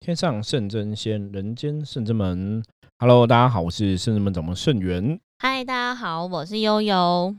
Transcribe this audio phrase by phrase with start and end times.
[0.00, 2.64] 天上圣真仙，人间圣真门。
[3.00, 5.20] Hello，大家好，我是圣真门掌门圣元。
[5.40, 7.36] 嗨，大家好，我是悠悠。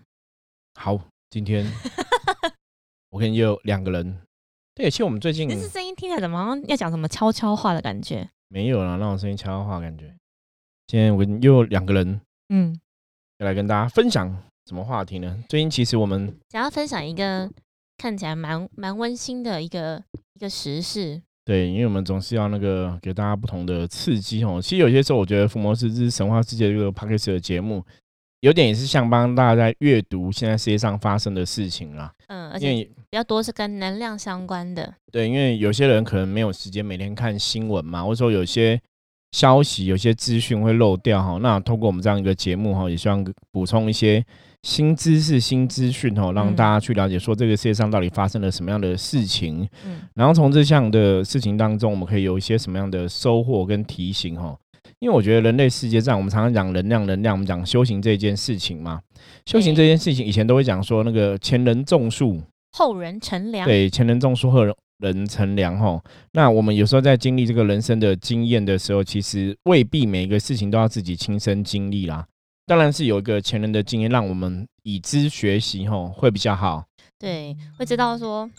[0.76, 1.00] 好，
[1.32, 1.66] 今天
[3.10, 4.16] 我跟悠悠两个人。
[4.76, 8.30] 对，其实我们最近这是声音听起来怎么好像要讲什么悄悄话的感觉？
[8.50, 10.16] 没有啦，那种声音悄悄话感觉。
[10.86, 12.80] 今天我跟悠悠两个人，嗯，
[13.40, 14.32] 要来跟大家分享
[14.68, 15.44] 什么话题呢？
[15.50, 17.50] 最近其实我们想要分享一个
[17.98, 20.04] 看起来蛮蛮温馨的一个
[20.36, 21.24] 一个时事。
[21.44, 24.60] 对，因为我们总是要那个给大家不同的刺激哦。
[24.62, 27.84] 其实有些时候，我觉得《伏魔师之神话世界》这个 p o d c a s t 的节目，
[28.42, 32.14] 有点也是像帮大家在阅读现在世界上发生的事情啦。
[32.28, 34.94] 嗯，而且比较多是跟能量相关的。
[35.12, 38.80] 对，因为有些人可能没有时间每天看新闻嘛，或者说有些
[39.32, 41.40] 消息、有些资讯会漏掉哈。
[41.42, 44.24] 那通过我们这样一个节目哈，也希望补充一些。
[44.64, 49.68] 新知识、新资讯哦，让大家去了解说这个世界上到底发生了什么样的事情。
[49.86, 54.56] 嗯，然后从这项的事情当中，我们可以有一些什么样的收获跟提醒哈。
[55.00, 59.02] 因为我觉得人类世界上，我们常常讲能量，能量，我们讲修行这件事情嘛。
[59.48, 62.40] 修行这件事情，以前都会讲说那个前人种树，
[62.74, 63.68] 后人乘凉。
[63.68, 64.64] 对，前人种树，后
[65.00, 66.00] 人乘凉哈。
[66.34, 72.24] 那我们有时候在经历这个人生的经验的时候，其实未必每一个事情都要自己亲身经历啦。
[72.66, 76.86] 当然是有一个前人的经验，让我们以知学习，吼会比较好。
[77.20, 78.50] 对，会知道说，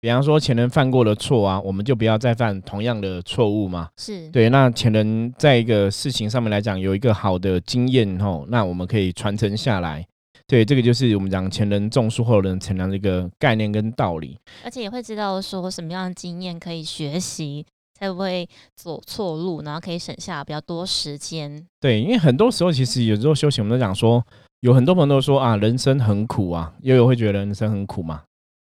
[0.00, 3.88] 比方说前人犯过的错啊，我们就不要再犯同样的错误嘛。
[3.96, 4.48] 是对。
[4.48, 10.06] 那前人在一个事情上面来讲，有一个好的经验，吼，那我们可以传承下来。
[10.46, 14.38] 对，这个就是我们讲前人种树，后人乘凉的一个概念跟道理。
[14.64, 17.66] 而且也会知道说什么样的经验可以学习。
[17.98, 21.66] 才不会走错路，然后可以省下比较多时间。
[21.80, 24.22] 对，因为很多时候其实有时候休息，我们都讲说，
[24.60, 28.24] 有很多朋友都说啊，人生很苦啊，悠悠会觉得人生很苦吗？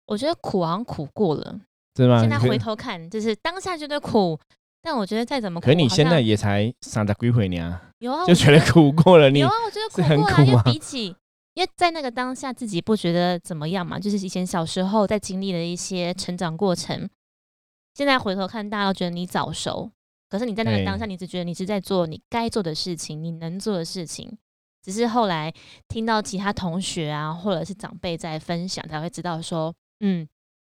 [0.06, 1.60] 我觉得苦好像苦过了，
[1.96, 2.20] 是吗？
[2.20, 4.38] 现在回头看，就是当下觉得苦，
[4.80, 9.28] 但我觉得再怎么苦，可你现在也才三十几岁呢，有啊，就觉得苦过了。
[9.28, 11.14] 你有啊，我觉得苦过了，因为比起，
[11.52, 17.06] 因为在那个当下自己不觉得怎么样嘛，就是以前小时候在经历的一些成长过程。
[17.94, 19.90] 现在回头看，大家都觉得你早熟，
[20.28, 24.38] 可是你在那个当下，你只觉得你是在做你该做的事情，你能做的事情。
[24.82, 25.52] 只是后来
[25.88, 30.26] 听到其他同学啊，或者是长辈在分享，才会知道说，嗯，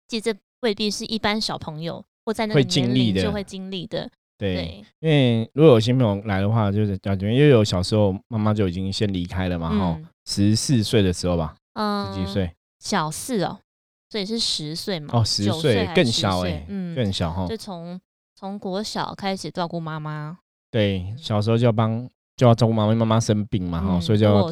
[0.08, 4.10] 其实这未必是一般小朋友或在那个年龄就会经历的。
[4.38, 13.60] 对，因为如果有新朋友来的话，就是感觉因为有小时候妈妈就已经先离开了嘛，哈，十四岁的时候吧，嗯，十几岁，小四哦。
[14.10, 15.10] 所以是十岁嘛？
[15.14, 17.46] 哦，十岁更小哎，嗯，更小哈。
[17.48, 18.00] 就从
[18.36, 20.38] 从国小开始照顾妈妈。
[20.72, 24.52] 对，小时候就要帮就要照顾妈妈，妈妈生病嘛哈，所以就要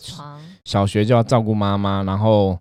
[0.66, 2.58] 小学就要照顾妈妈，然后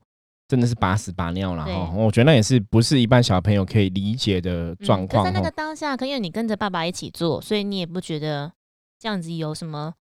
[0.49, 1.93] 真的是把屎把尿了哈。
[1.97, 5.25] 我觉得那也是不是一般小朋友可以理解的状况。
[5.25, 8.53] 在那个当下，可因为你跟着爸爸一起做，所以你也不觉得
[8.99, 9.95] 这样子有什么。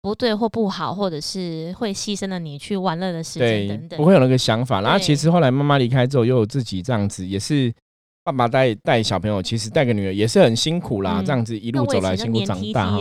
[0.00, 4.80] 不对或不好，或者是会牺牲了你去玩乐的时间等等，不会有那个想法。
[4.80, 7.72] 然后其实后来妈妈离开之后，又有自己这样子，也是
[8.24, 11.22] 爸爸带带小朋友，其实带个女儿也是很辛苦啦。
[11.24, 12.98] 这样子一路走来，辛苦长大哈。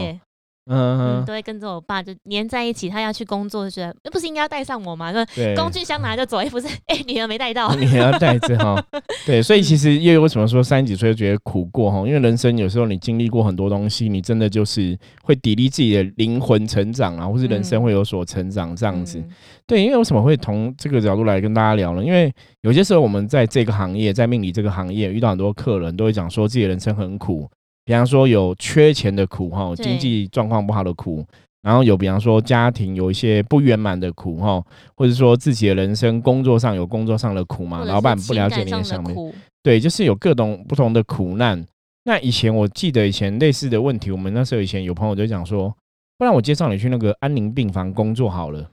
[0.70, 2.90] 嗯，都会跟着我爸就黏在一起。
[2.90, 5.14] 他要去工作，就觉得那不是应该要带上我吗？
[5.14, 8.84] 说工具箱拿着走，哎，不是， 哎，女儿没带到， 你要带着哈。
[9.26, 12.00] 对，所以其实又为什么说三十几岁就觉得苦过哈？
[12.08, 19.24] 因为人生有时候你经历过很多东西，你真的就是会砥砺自己的灵魂成长啊，或是人生会有所成长这样子。
[19.66, 22.04] 对，因为为什么会从这个角度来跟大家聊呢？
[22.04, 27.50] 因为有些时候我们在这个行业，在命理这个行业遇到很多客人，都会讲说自己的人生很苦。
[27.88, 31.26] 比方说有缺钱的苦哈，经济状况不好的苦，
[31.62, 34.62] 然后有比方说家庭有一些不圆满的苦哈，
[34.94, 39.12] 或者说自己的人生工作上有工作上的苦嘛，老板不了解你的想法，
[39.64, 41.66] 对，就是有各种不同的苦难。
[42.04, 45.74] 那以前我记得以前类似的问题，我们那时候以前有朋友就讲说，
[46.18, 48.70] 不然我介绍你去那个安宁病房工作好了。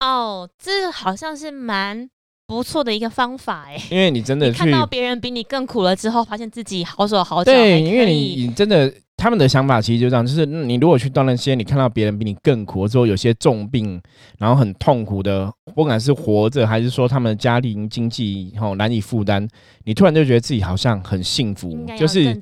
[0.00, 2.08] 哦，这好像是蛮。
[2.50, 7.52] 不错的一个方法哎，因为你真的看到别人比你更苦了之后，发现自己好手好脚。
[7.52, 8.92] 对，因为你你真的。
[9.20, 14.00] 他们的想法其实就这样，就是你如果去到那些你看到别人比你更苦，之后有些重病，
[14.38, 19.46] 然后很痛苦的，不管是活着还是说他们家庭经济后难以负担，
[19.84, 22.34] 你突然就觉得自己好像很幸福，就是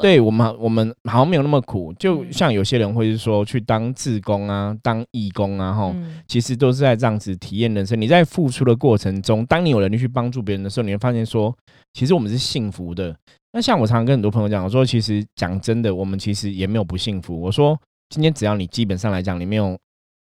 [0.00, 1.92] 对我们我们好像没有那么苦。
[1.94, 5.92] 就像有些人会是说去当志工啊，当义工啊，哈，
[6.28, 8.00] 其实都是在这样子体验人生。
[8.00, 11.52] 你在付出的过程中，当你有能力去帮助别人的时候，你会发现说，
[11.92, 13.16] 其实我们是幸福的。
[13.52, 17.40] 那像我常常跟很多朋友讲，我说其实讲真的，我们其实也没有不幸福。
[17.40, 19.76] 我说今天只要你基本上来讲，你没有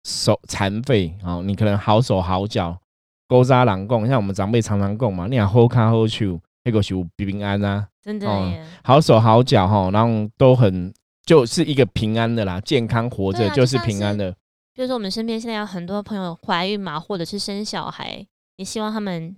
[0.03, 2.77] 手残废啊，你可能好手好脚，
[3.27, 8.27] 勾扎狼供，像我们长辈常常共嘛，你讲 hold 卡 hold 手，那个是平安啊，真的
[8.83, 10.93] 好手好脚哈，然后都很
[11.25, 14.35] 就是一个平安的啦，健康活着就是平安的。
[14.75, 18.23] 就是我们身边现在有很多朋友怀孕嘛，或者是生小孩，
[18.57, 19.35] 也希望他们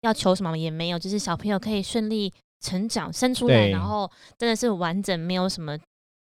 [0.00, 2.32] 要求什么也没有，就是小朋友可以顺利
[2.66, 5.78] 成长生出来，然后真的是完整，没有什么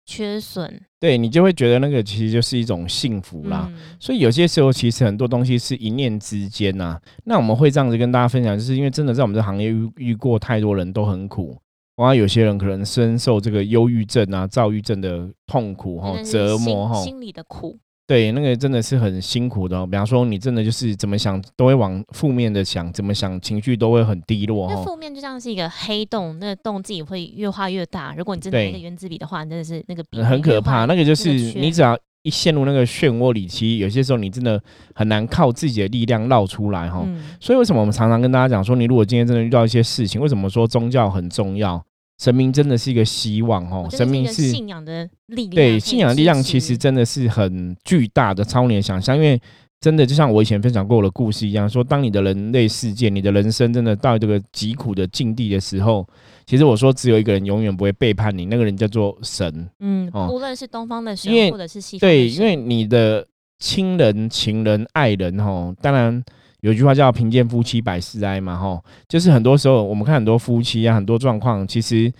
[0.04, 0.82] 缺损。
[0.98, 3.70] 对你就会觉得那个其实就是一种幸福啦。
[4.00, 7.00] 所以有些时候其实很多东西是一念之间呐。
[7.24, 11.56] 那我们会这样子跟大家分享，就是因为真的在我们这行业遇遇过太多人都很苦，
[11.96, 17.78] 哇，有些人可能深受这个忧郁症啊、躁郁症的痛苦哈、折磨哈，心里的苦。
[18.06, 19.86] 对，那个真的是很辛苦的。
[19.86, 24.68] 比方说，你真的就是怎么想都会往负面的想，怎么想情绪都会很低落。
[24.68, 28.14] 那负面就像是一个黑洞，那个洞自己会越画越大。
[28.18, 30.84] 如果你真的一个原子笔的话，真的是那个笔很可怕。
[30.84, 34.60] 那个就是你只要一陷入那个漩涡里，其实有些时候你真的
[34.94, 37.06] 很难靠自己的力量绕出来哈。
[37.40, 41.82] 所以为什么我们常常跟大家讲说，你如果今天真的遇到一些事情，为什么说宗教很重要？
[42.18, 45.54] 神明真的是一个希望哦，神明是信仰的力量。
[45.54, 49.16] 对，信仰力量其实真的是很巨大的，超你的想象。
[49.16, 49.40] 因为
[49.80, 56.06] 真的就像我以前分享过我的故事一样，说当你的人类世界、你的人生真的到这个极苦的境地的时候，
[56.46, 59.68] 其实我说只有一个人永远不会背叛你，那个人叫做神。
[59.80, 63.26] 嗯，无论是东方的神，或者是西方对，因为你的
[63.58, 66.22] 亲人、情人、爱人，哈，当然。
[66.62, 72.12] 有句话叫“贫贱夫妻百事哀”嘛，吼，就是很多时候我们看很多夫妻啊，很多状况，其实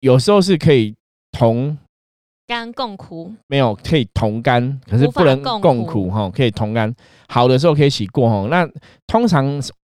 [0.00, 0.94] 有时候是可以
[1.32, 1.76] 同
[2.46, 6.94] 甘共苦，没有可以同甘，可是不能共苦，哈，可以同甘，
[7.28, 8.46] 好的时候可以一起过，哈。
[8.50, 8.68] 那
[9.06, 9.46] 通常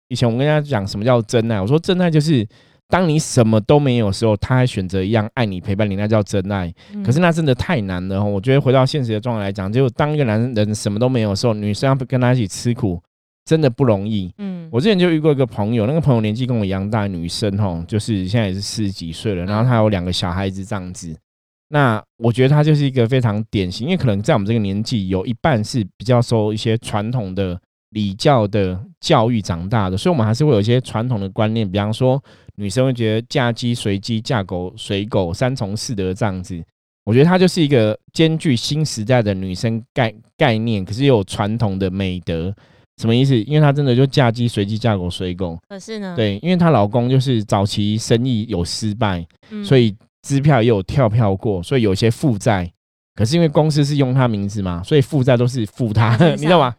[0.09, 2.45] 以前我们跟大家讲什么叫真爱，我说真爱就是
[2.89, 6.69] 当你什么都没有的时候，他还选择一样爱你、陪伴你，那叫真爱。
[7.01, 13.01] 可是那真的太难了，我觉得回到现实的状态来讲，就当一个男人什么都没有的时候，女生要跟他一起吃苦。
[13.45, 14.33] 真的不容易。
[14.39, 21.15] 嗯，我之前就遇过一个朋友，那个朋友年纪跟我一样大，女生哈，就是现在也是四十几岁了，然后她有两个小孩子这样子。
[21.69, 27.59] 那我觉得她就是一个非常典型，因为可能在我们这个年纪，有一半是比较受一些传统的
[27.91, 32.21] 礼教的教育长大的，所以我们还是会有一些传统的观念，比方说
[32.55, 36.63] 女生会觉得嫁鸡随鸡，嫁狗随狗，三从四德这样子。
[37.03, 42.51] 我觉得她就是一个兼具新时代的女生概概念，可是又有传统的美德。
[42.97, 43.37] 什么意思？
[43.41, 45.57] 因为她真的就嫁鸡随鸡，嫁狗随狗。
[45.67, 46.13] 可是呢？
[46.15, 49.25] 对，因为她老公就是早期生意有失败，
[49.65, 52.71] 所以支票也有跳票过，所以有些负债。
[53.15, 56.75] 可是因为公司是用他名字嘛，所以负债都是负他， 你知道吗？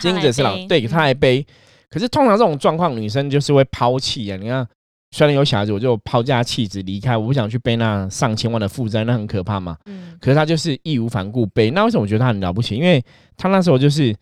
[0.00, 1.46] 金子是老对，他来背。
[1.88, 4.36] 可是通常这种状况，女生就是会抛弃啊。
[4.36, 4.66] 你看，
[5.12, 9.76] 虽然有小孩子，我就抛家弃子离开，我不想去背那上千万的负债，那很可怕嘛。
[9.86, 10.16] 嗯。
[10.20, 11.70] 可是她就是义无反顾背。
[11.70, 12.74] 那为什么我觉得她很了不起？
[12.74, 13.02] 因为
[13.36, 14.14] 她那时候就是。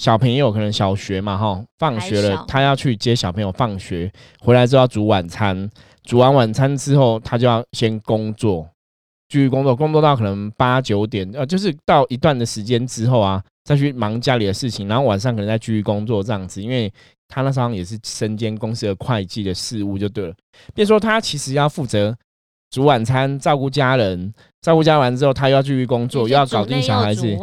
[0.00, 4.10] 小朋友可能小学嘛，哈，放学了，他要去接小朋友放学，
[4.40, 5.68] 回来之后要煮晚餐，
[6.04, 8.66] 煮完晚餐之后，他就要先工作，
[9.28, 16.90] 继续工作，工作到可能八九点，呃，就是到一段的时间之后啊，再去忙家里的事情，然后晚上可能再继续工作这样子，因为
[17.28, 20.34] 他那时候也是身兼公司的会计的事务就对了。
[20.74, 22.16] 别说他其实要负责
[22.70, 24.32] 煮晚餐，照顾家人，
[24.62, 27.36] 照顾家完之后，他又要继续工作，又要搞定小孩子，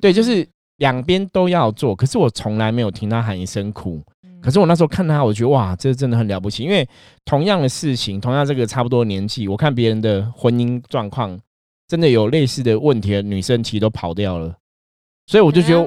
[0.00, 0.44] 对，就是。
[0.80, 4.02] 两边都要做，可是我从来没有听他喊一声苦。
[4.42, 6.64] 可是我那时候看他，我觉得哇，这真的很了不起。
[6.64, 6.88] 因为
[7.26, 11.38] 同样的事情，同样这个差不多年纪，我看别人的婚姻状况，
[11.86, 14.56] 真的有类似的问题的女生其实都跑掉了。
[15.26, 15.86] 所以我就觉得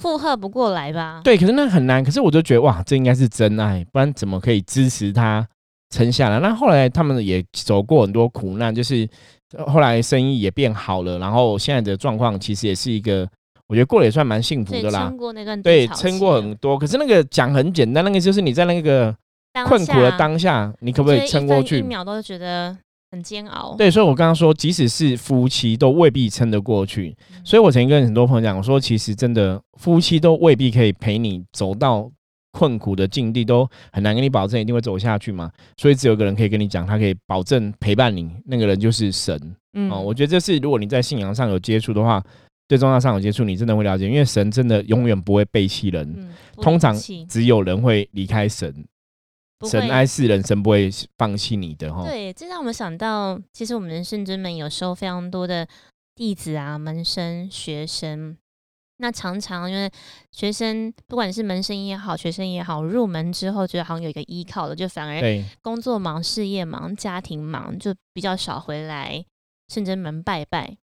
[0.00, 1.20] 负荷不过来吧？
[1.22, 2.02] 对，可是那很难。
[2.02, 5.46] 可是我就觉得哇，这应该是真爱，不然怎么可以支持他
[5.90, 6.40] 撑下来？
[6.40, 9.06] 那后来他们也走过很多苦难，就是
[9.66, 13.28] 后来生意也变好了，然后现在的状况其实也是一个。
[13.66, 16.78] 我觉得过得也算蛮幸福的啦，撑过那段对，撑过很多。
[16.78, 19.14] 可是那个讲很简单，那个就是你在那个
[19.66, 21.78] 困苦的当下，你可不可以撑过去？
[21.78, 22.76] 一秒都觉得
[23.10, 23.74] 很煎熬。
[23.78, 27.16] 对，所以我刚刚说，即使是夫妻都未必撑得过去。
[27.42, 32.10] 所以我曾经跟很多朋友讲，我说其实真的夫妻都未必可以陪你走到
[32.52, 35.50] 困苦的境地，都很难跟你保证一定会走下去嘛。
[35.78, 39.56] 所以只有一个人可以跟你讲，他可以保证陪伴你，那个人就是神。
[39.72, 42.22] 嗯，我觉得这是如果你在信仰上有接触的话。
[42.66, 46.96] 对宗教上有接触，你真的会了解，因为神真的永远不会背弃人，通常
[47.28, 48.86] 只有人会离开神，
[49.68, 52.04] 神爱世人，神不会放弃你的哈。
[52.06, 55.68] 对，这让我们想到，其实我们的圣真门有收非常多的
[56.14, 58.34] 弟子啊、门生、学生，
[58.96, 59.90] 那常常因为
[60.32, 65.20] 学生不管是门生也好，学生也好，入门之后觉得好像有一个依靠了，就反而
[65.60, 69.22] 工作忙、事业忙、家庭忙，就比较少回来
[69.68, 70.78] 圣真门拜拜。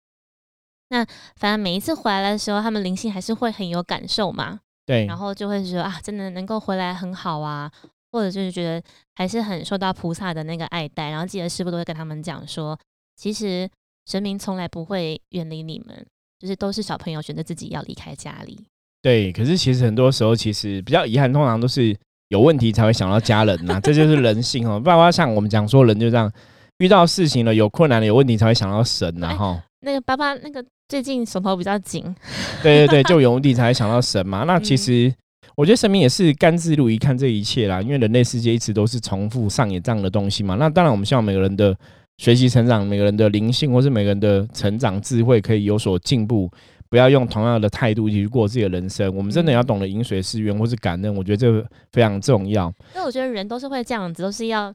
[0.88, 1.05] 那
[1.37, 4.61] 反正每一次回来的时候，他们灵性还是会很有感受嘛。
[4.87, 7.71] 对，然后就会说啊，真的能够回来很好啊，
[8.12, 8.81] 或者就是觉得
[9.16, 12.78] 还是很受到菩萨的那个爱戴，然后记得师傅都会跟他们讲说，
[13.16, 13.69] 其实
[14.07, 16.07] 神明从来不会远离你们，
[16.38, 18.64] 就是都是小朋友选择自己要离开家里。
[19.02, 21.97] 对，可是其实很多时候其实比较遗憾，通常都是
[22.28, 24.78] 有问题才会想到家人呐，这就是人性哦。
[24.78, 26.33] 爸爸像我们讲说人就这样，
[26.78, 29.61] 遇到事情了有困难了有问题才会想到神呐哈。
[29.81, 32.02] 那个爸爸那个最近手头比较紧，
[32.62, 34.45] 对对对，就有问题才想到神嘛。
[34.45, 35.12] 那其实。
[35.55, 40.55] 我觉得神明也是甘之如饴看这一切啦，因为人类世界一直都是重复上演这样的东西嘛。
[40.57, 41.75] 那当然，我们希望每个人的
[42.19, 46.50] 学习成长，每个人的灵性，或是每个人的成长智慧可以有所进步，
[46.90, 49.16] 不要用同样的态度去过自己的人生。
[49.16, 51.16] 我们真的要懂得饮水思源，或是感恩。
[51.16, 52.66] 我觉得这个非常重要。
[52.95, 54.75] 因为我觉得人都是会这样子，都是要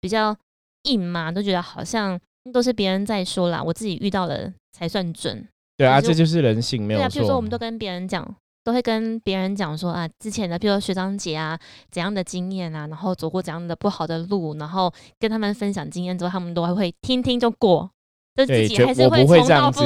[0.00, 0.36] 比较
[0.84, 2.16] 硬嘛，都觉得好像
[2.52, 5.46] 都是别人在说啦，我自己遇到了才算准。
[5.76, 7.08] 对啊，这就是人性，没有错。
[7.08, 8.36] 比如说，我们都跟别人讲。
[8.62, 11.58] 都会跟别人讲说啊，之前的，比如说学长姐啊，
[11.90, 17.90] 怎样的经验啊，然后走过怎样的不好的路，然后跟他们分享经验之后，他们都会听听就过。
[18.46, 18.68] 对，
[19.04, 19.82] 我不会这样子，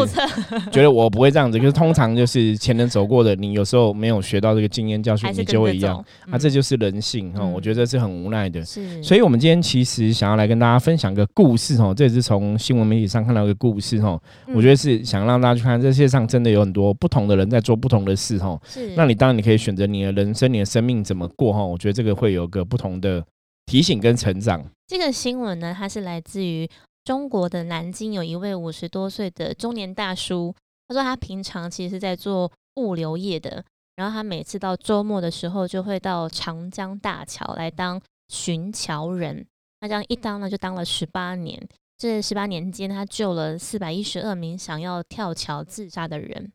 [0.71, 1.59] 觉得我不会这样子。
[1.59, 6.05] 可是通常就是前人走过的，你有时候没有学到这个经验教训，你就会一样。
[6.27, 8.65] 那这就是人性哈，我觉得是很无奈的。
[8.65, 14.21] 是，所以我们今天其实想要来跟大家分享个故事哈，这也是从新闻媒体上看到一个故事哈。
[14.55, 18.57] 我觉得是想让大家去看，这世界上真的有很多不同的人在做不同的事哈。
[18.67, 21.65] 是，那你当然你可以选择你的人生、你的生命怎么过哈。
[21.65, 23.25] 我觉得这个会有个不同的
[23.67, 24.65] 提醒跟成长。
[24.87, 26.69] 这个新闻呢，它是来自于。
[27.05, 30.55] 中国的南京有一位五十多岁的中年大叔，
[30.89, 33.63] 他说他平常其实是在做物流业的，
[33.95, 39.47] 然后他每次到周末的时候就会到长江大桥来当巡桥人。
[39.81, 41.69] 那这样一当呢，就当了十八年。
[41.99, 46.51] 这十八年间，他救了四百一十二名想要跳桥自杀的人。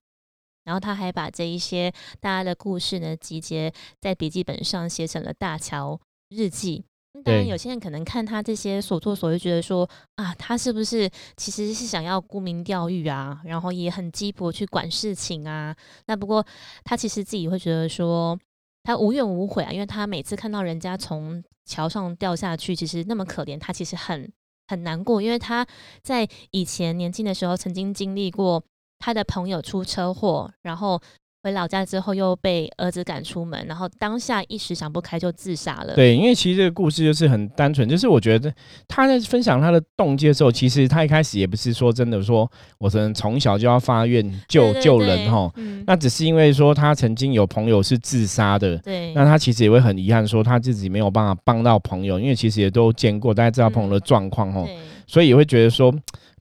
[0.66, 6.80] 然后他还把这一些大家的故事呢，集结在笔记本上，写成了《大桥日记》。
[7.24, 13.42] 当然，有些人可能看他这些所作所为，觉得说啊，他是不是其实是想要沽名钓誉啊？
[13.44, 15.76] 然后也很鸡婆去管事情啊。
[16.06, 16.46] 那不过
[16.84, 18.40] 他其实自己会觉得说，
[18.84, 24.32] 他无怨无悔啊，因为他每次看到人家从桥上掉下去，其实那么可怜，他其实很
[24.68, 25.66] 很难过，因为他
[26.04, 28.64] 在以前年轻的时候曾经经历过
[29.00, 31.02] 他的朋友出车祸，然后。
[31.42, 35.96] 回老家之后又被儿子赶出门，然后当下一时想不开就自杀了。
[35.96, 38.54] 对，因为其实这个故事就是很单纯，就是我觉得
[38.90, 45.50] 他在分享他的动机的时候，其实他一开始也不是说真的说我可能从小就要发愿救救人哈，
[45.88, 54.66] 那只是因为说他曾经有朋友是自杀的，对，那他其实也会很遗憾说他自己没有办法帮到朋友，因为其实也都见过大家知道朋友的状况哈，
[55.10, 55.92] 所以也会觉得说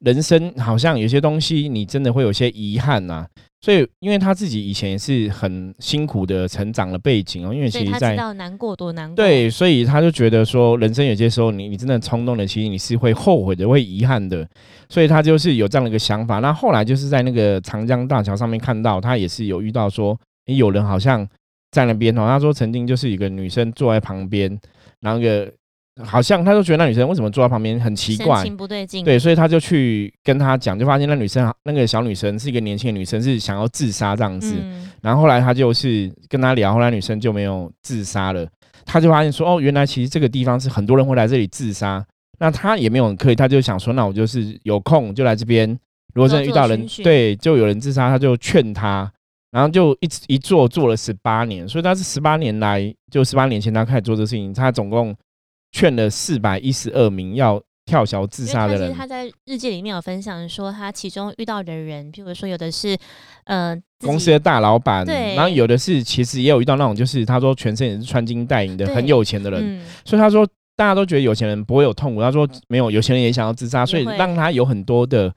[0.00, 3.26] 人生好像有些东西你真的会有些遗憾呐。
[3.60, 14.48] 所以，因为他自己以前也是很辛苦的成长的背景哦，因为其实在难过多难过，对，所以他就觉得说，人生有些时候，你你真的冲动了，其实你是会后悔的，会遗憾的，
[14.88, 16.38] 所以他就是有这样的一个想法。
[16.38, 21.28] 那后来就是在那个长江大桥上面看到，他也是有遇到说，有人好像
[21.72, 24.56] 在那边哦，他说曾经就是一个女生坐在旁边，
[25.00, 25.52] 然后个。
[26.04, 29.04] 好像他就觉得那女生为什么坐在旁边很奇怪，不对劲。
[29.04, 34.54] 对，所以他就去跟他讲，就发现那女生那个小女生是一个年轻的女生，是想要自杀这样子。
[35.02, 38.46] 然后后来他就是跟他聊，后来女生就没有自杀了。
[38.84, 42.04] 他就发现说，哦，原来其实这个地方是很多人会来这里自杀。
[42.38, 45.68] 那他也没有很刻意，他就想说，那我就是有空就来这边。
[46.14, 49.10] 如果真的遇到人，对，就有人自杀，他就劝他，
[49.50, 51.68] 然后就一直一做做了十八年。
[51.68, 55.14] 所以他是十八年来，就十八年前他开始做这事情，他总共。
[55.72, 58.94] 劝了四百一十二名要跳桥自杀的人。
[58.94, 62.96] 他在日记里面有分享说，他其中遇到的人，譬如说有的是，
[63.44, 70.46] 呃，公司的大老板，对，然后有的是其实也有遇到那种，就是他说全身也是穿金戴银的很有钱的人，所以他说
[70.76, 75.34] 大家都觉得有钱人不会有痛苦，他说没有，有钱人也想要自杀，所以让他有很多的。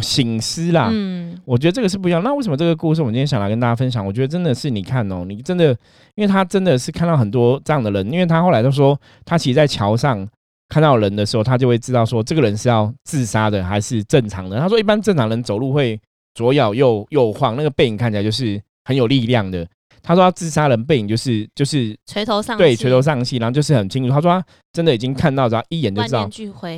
[0.00, 2.22] 醒思啦，嗯，我觉得这个是不一样。
[2.22, 4.04] 那为什么这个故事我们今天想来跟大家分享？
[4.04, 5.70] 我觉得真的是你看哦，你真的，
[6.14, 10.26] 因为他真的是看到很多这样的人，因为他后来都说，他其实在桥上
[10.70, 14.58] 看到人的时候，他就会知道说，这个人是要自杀的还是正常的。
[14.58, 16.00] 他说，一般正常人走路会
[16.34, 19.66] 左摇右右晃，那个背影看起来就是很有力量的。
[20.06, 24.10] 他说他自杀人背影就是就是垂头丧对垂头丧气，然后就是很清楚。
[24.10, 26.30] 他说他真的已经看到，然后一眼就知道。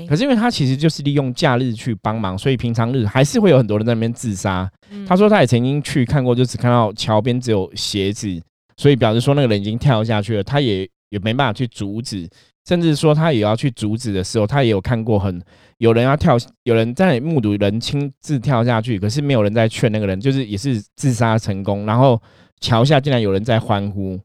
[0.09, 4.67] 可是因为他其实就是利用假日去帮忙，所以平常日还是会有很多人在那边自杀。
[5.07, 8.41] 他说他也曾经去看过，就只看到桥边只有鞋子，
[8.79, 12.27] 所以表示说那个人已经跳下去了，他也也没办法去阻止。
[12.67, 15.39] 甚至说他也要去阻止的时候，他也有看过很
[15.77, 22.19] 有人要跳，有人在目睹人亲自跳下去，可是没有人在劝那个人，就是也是自杀成功，然后。
[22.61, 24.19] 桥下竟然有人在欢呼，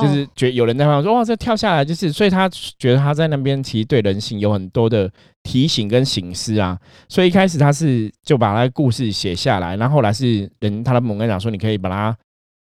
[0.00, 5.10] 就是觉有人在欢呼说哇，这跳下来就是，所以他觉得他在那边其实对人性有很多的
[5.42, 6.78] 提醒跟醒思啊。
[7.08, 12.16] 所以一开始他是就把那故事写下来，然后后来是人他的母跟讲说，你可以把它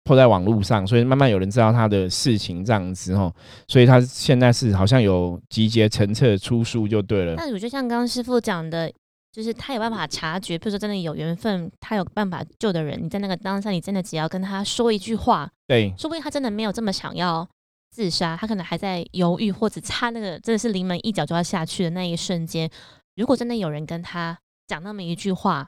[0.03, 3.33] 拖在网络上，所以慢慢有人知道他的事情这样子哦。
[3.67, 7.35] 所以他现在是好像有集结成册出书就对了。
[7.35, 8.91] 那我觉得像刚刚师傅讲的。
[9.33, 17.49] 就是他有办法察觉，比如说真的有缘分，他有办法救的人，你在那个当下，你真的只要跟他说一句话，对，说不定他真的没有这么想要
[17.89, 22.69] 自杀，他可能还在犹豫，或者差那个真的是临门一脚就要下去的那一瞬间，
[23.15, 24.37] 如果真的有人跟他
[24.67, 25.67] 讲那么一句话，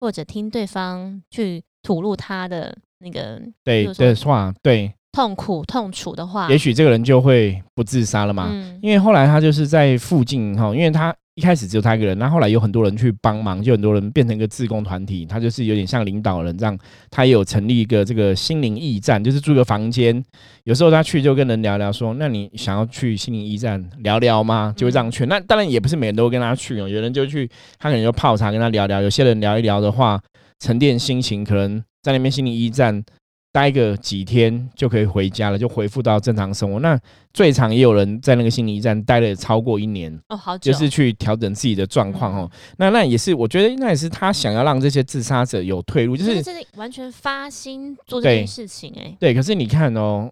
[0.00, 4.94] 或者听对方去吐露他的那个对的话，对。
[5.12, 8.50] 痛苦痛楚的话，也许这个人就会不自杀了嘛，
[8.80, 11.14] 因为后来他就是在附近哈，因为他。
[11.34, 15.24] 一开始只有他一个人，那后来有很多人去帮忙，就很多人变成一个自工团体。
[15.24, 16.78] 他就是有点像领导人这样，
[17.10, 20.22] 他也有成立一个这个心灵驿站，就是住个房间。
[20.64, 25.24] 有时候他去就跟人聊聊，说：“那你想要去心灵驿站聊聊吗？”就会这样去。
[25.24, 27.48] 那当然也不是每人都跟他去哦，有人就去，
[27.78, 29.00] 他可能就泡茶跟他聊聊。
[29.00, 30.20] 有些人聊一聊的话，
[30.60, 33.02] 沉淀心情，可能在那边心灵驿站。
[33.52, 36.80] 待个几天就可以回家了，就恢复到正常生活。
[36.80, 36.98] 那
[37.34, 42.50] 最长也有人在那个心理驿站待了超过一年哦，好久，就是去调整自己的状况哦。
[42.78, 46.42] 那那也是，我觉得那也是他想要让这些自杀者有退路，就是
[46.76, 49.14] 完全发心做这件事情哎。
[49.20, 50.30] 对，可是你看哦，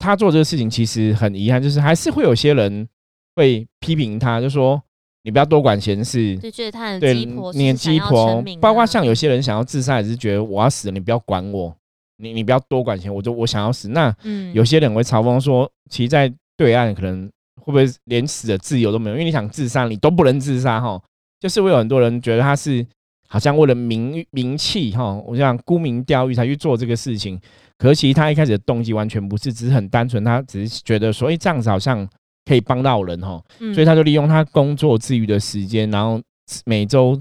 [0.00, 2.88] 他做这个事情其实很遗憾，就是还是会有些人
[3.36, 4.82] 会批评他，就说
[5.22, 11.72] 你不要多管闲事，就觉得他很鸡婆，你鸡婆，包括像有些人想要自杀，也是觉得我要死了，你不要管我。
[12.18, 13.88] 你你不要多管闲，我就我想要死。
[13.88, 14.14] 那
[14.52, 19.14] 有些人会嘲讽说，其实在对岸可能会不会连死的自由都没有？
[19.14, 21.00] 因为你想自杀，你都不能自杀哈。
[21.40, 22.84] 就是会有很多人觉得他是
[23.28, 27.40] 好像为了名名气哈，我想沽名钓誉才去做这个事情。
[27.76, 32.04] 可是其实他一开始的动机完全不是，只是很单纯，他只是觉得说，哎，这样子好像
[32.44, 33.40] 可以帮到人哈，
[33.72, 36.20] 所以他就利用他工作之余的时间，然后
[36.66, 37.20] 每周。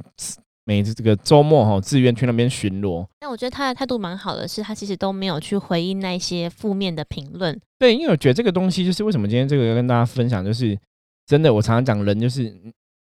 [0.68, 3.08] 每次这个周末哈，自愿去那边巡逻。
[3.22, 7.58] 那我觉得他的态度蛮好的，是他其实都没有去回应那些负面的评论。
[7.80, 10.78] 对，因为我觉得这个东西就是为什么今天这个要跟大家分享，就是
[11.26, 12.54] 真的，我常常讲人就是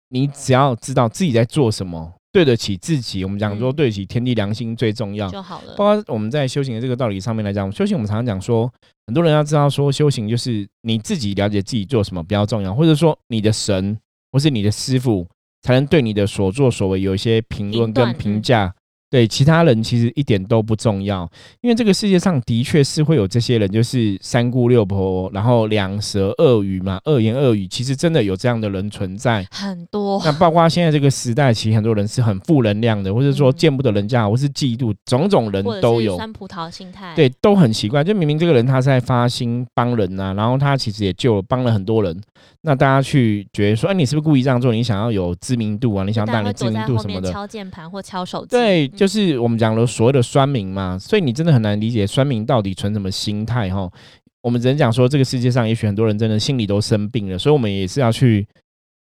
[0.08, 3.26] 你只要知道自己在做什么，对得起自己。
[3.26, 5.76] 我们讲说对得起天地良心最重要就好了。
[5.76, 8.72] 包括我们在修行的这个道理上面来讲，修行我们常常讲说，
[9.08, 14.00] 很多人要知道说修行就是你自己了解自己做什么比较重要，或者说你的神
[14.32, 15.28] 或是你的师傅。
[15.62, 18.74] 才能对你的所作所为有一些评论跟评价。
[19.10, 21.28] 对其他人其实一点都不重要，
[21.62, 30.22] 因为这个世界上的确是会有这些人，就是三姑六婆，然后两舌恶语嘛，恶言恶语，其实真的有这样的人存在很多。
[30.24, 36.16] 那包括现在这个时代，其实很多人是很负能量的，或者说见不得人家，或是嫉妒，种种人都有。
[36.16, 38.04] 酸葡萄心态，对，都很奇怪。
[38.04, 42.16] 就明明这个人他是在发心帮人呐，然后他其实也救帮了很多人，
[42.62, 44.72] 那大家去觉得说，哎，你是不是故意这样做？
[44.72, 46.04] 你想要有知名度啊？
[46.04, 47.32] 你想要带来知名度什么的？
[47.32, 48.50] 敲键盘或敲手机？
[48.52, 48.88] 对。
[49.00, 53.90] 就是我们讲了所谓的酸民嘛，所以你真的很难理解酸民到底存什么心态哈。
[54.42, 58.46] 我们只能讲说，这个世界上也许很多人真的心里都生病了，所以我们也是要去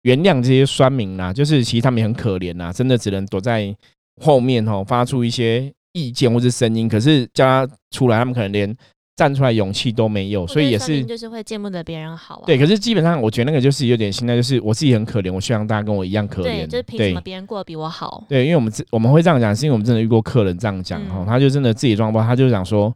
[0.02, 1.32] 原谅这些酸民啦。
[1.32, 3.72] 就是其实他们也很可怜呐，真的只能躲在
[4.20, 8.76] 后面哈，发出一些意见或者声音，可是叫他出来，他们可能连。
[9.16, 12.42] 站出来勇气都没有，所以也是就是会见不得别人好。
[12.46, 16.44] 对，可是基本上我觉得那个就是有点心态，就是我自己很可怜，我希望大家跟我一样可怜。
[16.44, 18.24] 对，就是凭什么别人过得比我好？
[18.28, 22.92] 对，因为我们我们会这样讲，是因为我们真的遇过客人这样讲哈，他就真的自己装包，他就讲说，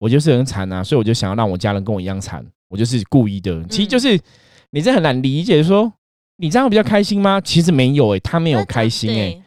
[0.00, 3.62] 我就是很惨啊，所以我就想要让我家人跟我一样惨，我就是故意的。
[3.70, 4.18] 其实就是
[4.70, 5.92] 你这很难理解，说
[6.38, 7.40] 你这样比较开心吗？
[7.40, 9.40] 其实没有诶，他没有开心诶。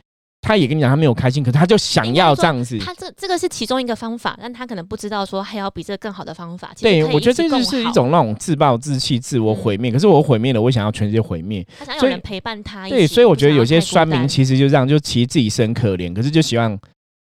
[0.44, 2.78] 他也跟你讲，他没有开心，可是他就想要这样子。
[2.78, 6.72] 他这这个是其中一个方法，但他可能不知道说还有比这更好的方法。
[6.82, 9.90] 对，我觉得这就是一种那种自暴自弃、自我毁灭。
[9.90, 11.66] 可是我毁灭了，我想要全世界毁灭。
[11.80, 12.90] 他想有人陪伴他。
[12.90, 16.78] 对，所以我觉得有些酸民其实就这样，就其实自己是很可怜，可是就希望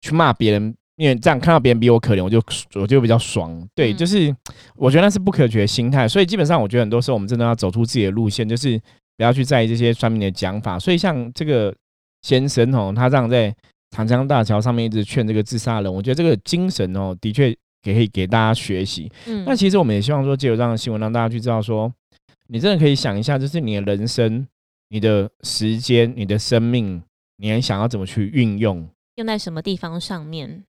[0.02, 2.42] 去骂别人，因为这样看到别人比我可怜，我就
[2.74, 3.56] 我就比较爽。
[3.76, 4.36] 对，就是
[4.76, 6.08] 我觉得那是不可取的心态。
[6.08, 8.82] 所以基本上，我觉得很多时候我们真的要走出自己的路线，就是
[9.18, 10.80] 不要去在意这些酸民的讲法。
[10.80, 11.72] 所以像这个
[12.24, 13.56] 先生哦，他这样在。
[13.96, 19.08] 长江大桥上面一直劝这个自杀人，我觉得这个精神哦，的确可以给大家学习。
[19.28, 21.94] 嗯，那其实我们也希望说，借由这样的新闻，让大家去知道说，
[22.48, 24.48] 你真的可以想一下，就是你的人生、
[24.90, 27.04] 你的时间、你的生命，
[27.38, 28.84] 你还想要怎么去运用？
[29.18, 30.64] 用在什么地方上面？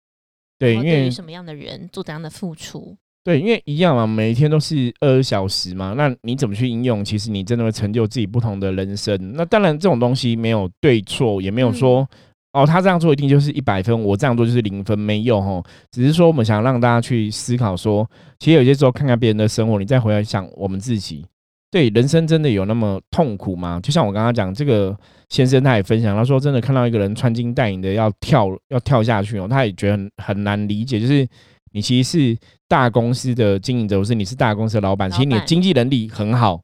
[0.59, 2.95] 对，因为什么样的人做怎样的付出？
[3.25, 7.03] 对，因为一样嘛，每一天都是二十小时嘛，那你怎么去应用？
[7.03, 9.19] 其实你真的会成就自己不同的人生。
[9.33, 12.07] 那当然，这种东西没有对错，也没有说。
[12.53, 15.61] 哦，他这样做一定就是一百分，我这样做就是零分，没有哦。
[15.91, 18.09] 只是说我们想让大家去思考，说
[18.39, 21.27] 其实有些时候看看别人的生活，你再回来想我们自己，
[21.73, 23.81] 对人生真的有那么痛苦吗？
[23.83, 24.97] 就像我刚刚讲，这个
[25.31, 31.27] 先生他也分享，他说真的看到一个人穿金戴银的要跳要跳下去哦，他也觉得很很难理解，就是
[31.75, 36.61] 你其实是大公司的经营者，或是你是大公司的老板，其实你的经济能力很好。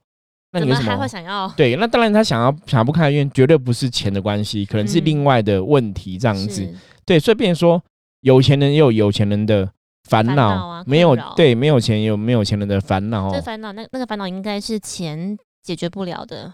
[0.53, 1.47] 那你为什么还会想要？
[1.49, 6.73] 对，那当然他想要想不开因为绝对不是钱的关系，可能是另外的问题这样子。
[7.05, 7.81] 对，所以变说
[8.21, 9.69] 有钱人也有有钱人的
[10.09, 13.31] 烦恼，没有对没有钱有没有钱人的烦恼。
[13.31, 16.53] 这烦恼那那个烦恼应该是钱解决不了的，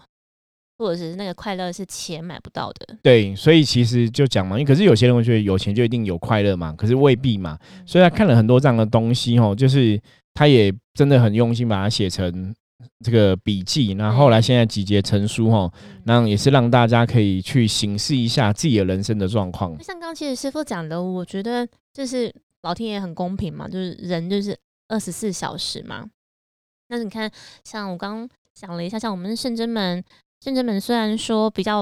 [0.78, 2.96] 或者是那个快乐是钱买不到的。
[3.02, 7.58] 对，所以其实就讲嘛，因为可是有些人会觉得有钱就一定有快乐嘛，可是未必嘛。
[7.84, 10.00] 所以他看了很多这样的东西哦，就是
[10.32, 12.54] 他也真的很用心把它写成。
[13.04, 15.72] 这个笔记，那后来现在集结成书哈，
[16.04, 19.76] 那也是让大家可以去审视一下自己的人生的状况。
[19.82, 26.08] 像刚其实师傅讲的，我觉得就是老天爷很公平嘛，就是人就是二十四小时嘛。
[26.88, 27.28] 那你看，
[27.64, 30.02] 像我刚想了一下，像我们圣真门，
[30.42, 31.80] 圣真门虽然说比较，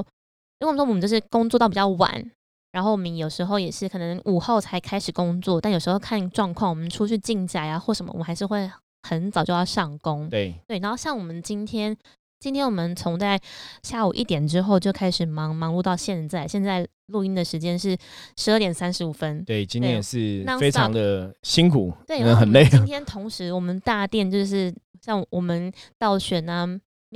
[0.61, 2.31] 因为我们说我们就是工作到比较晚，
[2.73, 8.71] 然后我们有时候也是可能午后才开始工作，但有时候看状况，我们出去进宅啊或什么，我们还是会。
[9.09, 11.97] 很早就要上工，对对，然后像我们今天，
[12.40, 13.40] 今天我们从在
[13.85, 17.97] 下午一点之后就开始忙，忙碌到现在，现在录音的时间是
[18.37, 19.45] 十二点三十五分。
[19.45, 22.64] 对，今天也是非常的辛苦，对，很累。
[22.69, 26.66] 今天同时，我们大店就是像我们倒选啊、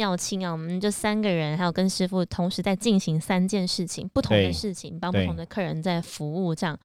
[0.00, 6.78] 妙清啊，我们就三个人，还有跟师傅同时在进行三件事情，不同的事情，帮不同的客人在服务这样。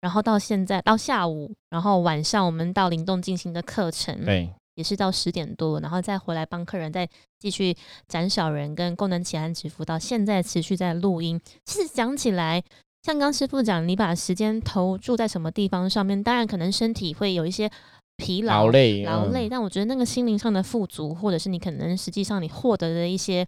[0.00, 7.76] 然后到现在到下午，然后晚上我们到灵动进行的课程，对，也是到十点多，然后再回来帮客人再继续
[8.08, 11.40] 斩小人跟功能起安指服，到现在持续在录音。
[11.64, 12.60] 其实讲起来，
[13.04, 17.70] 像刚师傅讲，你把时间投注在什么地方上面，当然可能身体会有一些
[18.16, 23.46] 疲劳、劳累、劳累，但我觉得那个心灵上的富足，或者是你可能实际上你获得的一些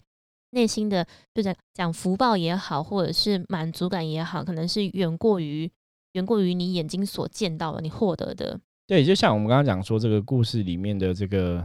[0.50, 5.70] 内心的，就在讲福报也好，或者是满足感也好，可能是远过于。
[6.14, 8.58] 远过于你眼睛所见到的，你获得的。
[8.86, 11.64] 对，就像我们刚刚讲说这个故事里面的这个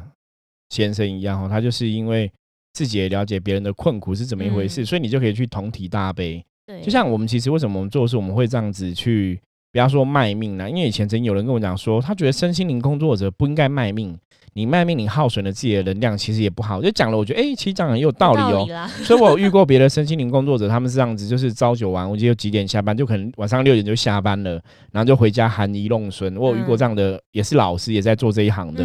[0.70, 2.30] 先生一样哈，他就是因为
[2.74, 6.46] 自己也了解别人的困苦是怎么一回事，所以你就可以去同体大悲。
[6.68, 9.42] 对，就像我们其实为什么我们做事我们会这样子去，
[9.74, 10.70] 不要说卖命了？
[10.70, 14.16] 因为以前曾经有人跟我讲说，他觉得身心灵工作者不应该卖命。
[14.56, 16.80] 你卖命，你耗损了自己的能量，其实也不好。
[16.80, 18.68] 就讲了，我觉得哎，其实讲很有道理哦。
[19.04, 26.38] 所以我有遇过别的身心灵工作者，他们是这样子，就是朝九晚，五，就几点下班，就可能晚上六点就下班了，然后就回家含饴弄孙。
[26.38, 28.84] 我有遇过这样的，也是老师，也在做这一行的。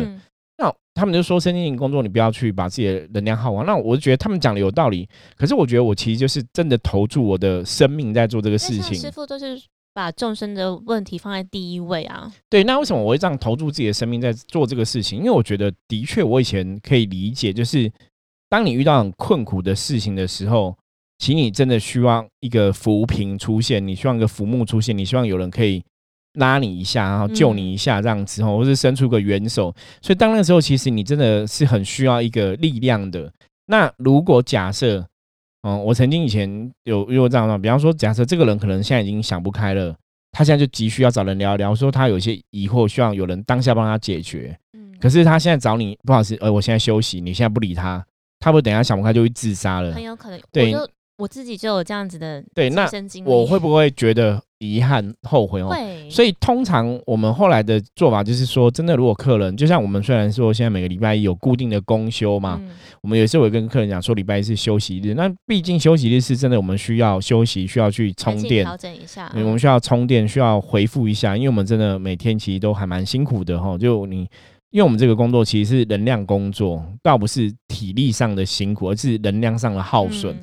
[0.56, 3.66] 那他们就说，身心灵工作你不要去把自己的能量耗完。
[3.66, 5.06] 那我就觉得他们讲的有道理。
[5.36, 8.94] 可是我觉得我其实就是真的投注我的生命在做这个事情。
[8.94, 9.60] 师傅都是。
[9.98, 12.32] 把众生的问题放在第一位啊！
[12.48, 15.18] 对，那为什么我会这样投注自己的生命在做这个事情？
[15.18, 17.90] 因为我觉得，的确，我以前可以理解，就是
[18.48, 20.72] 当你遇到很困苦的事情的时候，
[21.18, 25.82] 请你真的希望一个扶贫出现，你希望一个浮木出现，你希望有人可以
[26.34, 29.74] 拉你一下，然后救你一下，这样子哦，或是伸出个援手。
[30.00, 33.32] 所以，当那时候，其实你真的是很需要一个力量的。
[33.66, 35.04] 那如果假设，
[35.62, 39.94] 嗯，我曾经以前有遇过这样的，比方说，假设这个人可能现在已经想不开了，
[40.32, 44.56] 他现在就急需要找人聊一聊，说他有一些疑惑，希望有人当下帮他解决。
[44.72, 48.04] 嗯，可是他现在找你，不好意思，呃，我现在休息，你现在不理他，
[48.38, 50.40] 他不等下想不开就会自杀了，很有可能。
[50.52, 50.72] 对，
[51.16, 52.88] 我自己就有这样子的对，那
[53.24, 54.40] 我会不会觉得？
[54.58, 55.70] 遗憾、后悔哦，
[56.10, 62.60] 所以通常我们后来的做法就是说，真的，如果客人就像我们虽然说现在每个礼拜一有固定的公休嘛，
[63.00, 65.14] 我们有时候会跟客人讲说，礼拜一是休息日。
[65.14, 69.30] 那毕竟休息日是真的，我们需要休息，需要去充电，调整一下。
[69.34, 73.78] 我们需要充电，需要回复一下，因为我们真的每天其实都还蛮辛苦的哈。
[73.78, 74.22] 就你，
[74.70, 80.36] 因为我们这个工作其实是能量工作，倒不是体力上的辛苦，而是能量上的耗损。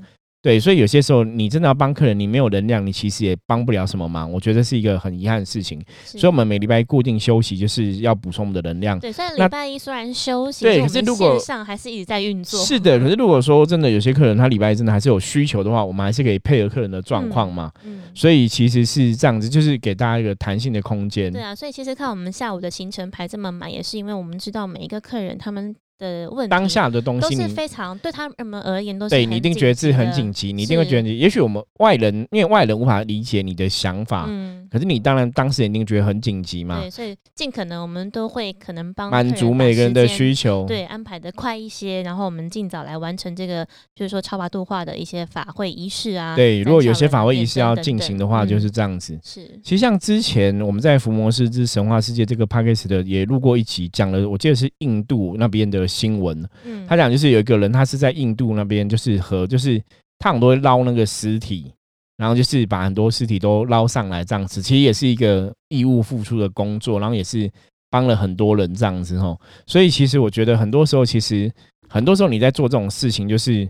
[0.45, 4.31] 对，所以有些时候你真的要帮客人，你没有能量，你其实也帮不了什么忙。
[4.31, 5.84] 我觉得是一个很遗憾的事情。
[6.03, 8.99] 所以，我们每礼拜固定休息，就是要补充我们的能量。
[8.99, 12.63] 对，虽然礼拜一虽然休息，对，可是如果线上还是一直在运作。
[12.63, 17.71] 是的， 可是如果说真的有些客人他礼拜一真的还是有需求的话，我们还是可以配合客人的状况嘛。
[17.84, 18.03] 嗯。
[18.13, 21.34] 所以其实是这样子，就是给大家一个弹性的空间。
[21.34, 40.65] 对啊，所以其实看我们下午的行程排这么满，也是因为我们知道每一个客人他们的问题，当下的东西都是非常对他们而言都是对你一定觉得自己很紧紧急，你一定会觉得，也许我们外人因为外人无法理解你的想法，嗯，可是你当然当时一定觉得很紧急嘛，对，所以尽可能我们都会可能帮满足每个人的需求。
[40.65, 46.36] 对，安排的快一些，然后我们尽早来完成这个，就是说超拔度化的一些法会仪式啊。
[46.36, 49.17] 对，如果有些法法会仪式要进行的话，就是嗯这样子。
[49.23, 56.48] 是其实像之前我们在《伏魔师之神话世界》这个 p a c k a g e 的也录过一集，讲了，我记得是印度那边的新闻。
[56.63, 59.82] 嗯，他讲就是有一个人，他是在印度那边，就是和就是
[60.19, 61.71] 他很多会捞那个尸体，
[62.17, 64.62] 然后就是把很多尸体都捞上来这样子。
[64.62, 67.50] 其实也是一个义务付出的工作，然后也是
[67.89, 69.39] 帮了很多人这样子吼。
[69.67, 71.52] 所以其实我觉得很多时候，其实
[71.89, 73.69] 很多时候你在做这种事情，就是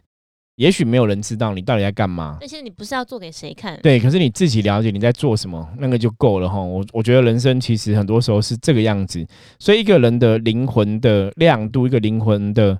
[0.55, 2.37] 也许没有人知道你到底在干嘛。
[2.39, 3.79] 但是你不是要做给谁看？
[3.81, 6.61] 对，可是你自己了解你在做什么，那个就够了哈。
[6.61, 9.25] 我我觉得人生其实很多时候是这个样子，
[9.59, 12.79] 所以一个人的灵魂的亮度，一个灵魂的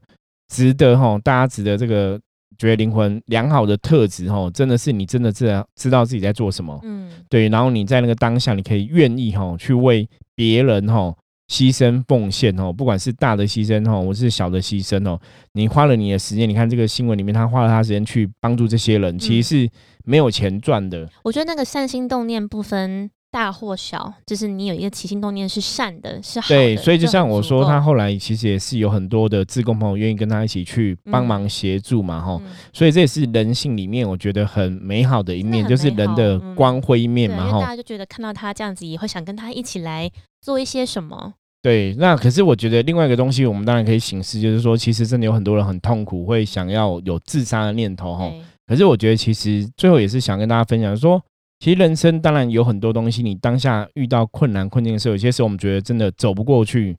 [0.54, 2.20] 值得哈，大家值得这个
[2.58, 11.14] 觉得灵魂良好的特质哈，真的是你真的知道知道自己在做什么，嗯，对，然后你在那个当下，你可以愿意哈去为别人哈
[11.48, 15.20] 牺牲奉献哦，不管是大的牺牲哦，我是小的牺牲哦，
[15.54, 19.70] 你花了你的时间，你看这个新闻里面，他花了他时间去帮助这些人，其实是
[20.04, 21.08] 没有钱赚的。
[21.24, 26.56] 我觉得那个善心动念不分大或小，就是你有一个起心动念是善的，是好的。
[26.56, 37.68] 对，所以就像我说，他后来其实也是有很多的自工朋友愿意跟他一起去帮嗯忙协助嘛，哈、嗯所以这也是人性里面我觉得很美好的一面，就是人的光辉一面，嘛，因为大。
[37.68, 41.34] 家就觉得看到他这样子，也会想跟他一起来做一些什么。
[41.62, 48.32] 对，那可是我觉得另外一个东西，我们当然可以醒思，就是说，其实真的有很多人很痛苦，会想要有自杀的念头，哈。
[48.66, 51.22] 可是我觉得，其实最后也是想跟大家分享说，
[51.66, 56.96] 其实人生当然有很多东西，你当下遇到困难困境的时候，有些时候我们觉得真的走不过去，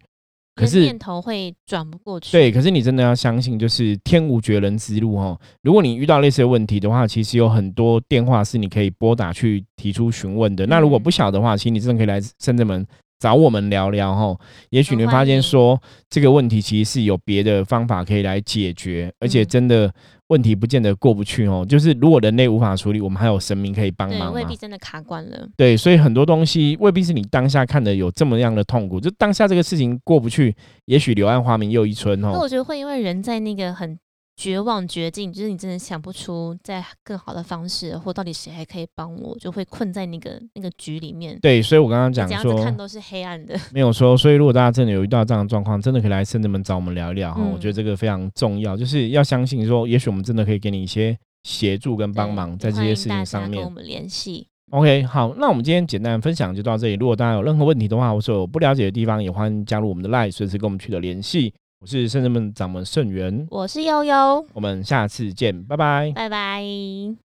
[0.57, 2.33] 可是念头会转不过去。
[2.33, 5.41] 对，可是你真的要相信，就是天无绝人之路哦。
[5.63, 10.67] 如果你遇到类似的问题的话，其实有很多电话是你可以拨打去提出询问的。
[10.67, 12.85] 那如果嗯不晓得的话，其实你真的可以来深圳门
[13.19, 14.37] 找我们聊聊哈。
[14.71, 19.93] 也许你会发现说，这个问题其实是有别的方法可以来解决，而且嗯真的
[20.29, 21.65] 问题不见得过不去哦。
[21.69, 24.57] 就是如果人类无法处理，我们还有神明可以帮对，忙嘛未必。
[24.57, 25.49] 真的卡关了。
[25.57, 30.55] 对，所以很多东西未必是你当下看的有这么样的痛苦，就当下这个事情过不去，
[30.87, 32.31] 也许柳暗花明又一村哦。
[32.33, 33.99] 那我觉得会因为人在那个很
[34.37, 41.39] 绝望绝境，就是你真的想不出在更好的方式，或到底谁还可以帮我，就会困在那个那个局里面。
[41.41, 43.59] 对，所以我刚刚讲说子看都是黑暗的。
[43.73, 47.41] 没有说，所以如果大家真的有遇到这样的状况，真的可以来圣人们找我们聊一聊哈。
[47.43, 53.53] 嗯我觉得这个非常重要，就是要相信说，也许我们真的可以给你一些协助跟帮忙在这些事情上面。
[53.53, 54.47] 跟我们联系。
[54.73, 56.95] OK，好，那我们今天简单分享就到这里。
[56.95, 61.55] 如果大家有任何问题的话，或是有不了解的地方，也欢迎加入我们的 Line，随时跟我们取得联系。
[61.87, 66.11] 我是圣人们掌门圣元，我是悠悠，我们下次见，拜拜。
[66.17, 67.26] 拜拜。